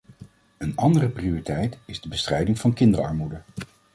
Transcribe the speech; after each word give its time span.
Een 0.57 0.75
andere 0.75 1.09
prioriteit 1.09 1.77
is 1.85 2.01
de 2.01 2.07
bestrijding 2.09 2.59
van 2.59 2.73
kinderarmoede. 2.73 3.41